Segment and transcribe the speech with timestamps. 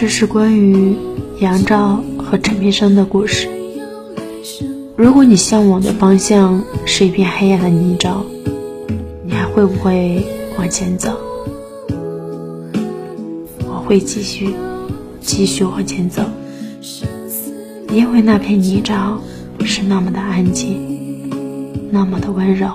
[0.00, 0.94] 这是关于
[1.40, 3.48] 杨照和陈平生的故事。
[4.94, 8.18] 如果你向往的方向是一片黑暗的泥沼，
[9.24, 10.24] 你还会不会
[10.56, 11.18] 往前走？
[13.66, 14.54] 我会继续，
[15.20, 16.22] 继续往前走，
[17.92, 19.16] 因为那片泥沼
[19.64, 21.28] 是那么的安静，
[21.90, 22.68] 那么的温柔。